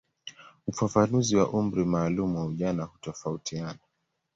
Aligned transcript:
Ufafanuzi 0.67 1.35
wa 1.35 1.49
umri 1.49 1.85
maalumu 1.85 2.39
wa 2.39 2.45
ujana 2.45 2.83
hutofautiana. 2.83 3.79